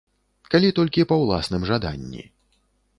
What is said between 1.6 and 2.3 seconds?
жаданні.